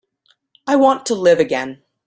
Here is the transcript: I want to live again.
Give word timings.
I 0.65 0.77
want 0.77 1.05
to 1.05 1.13
live 1.13 1.39
again. 1.39 1.83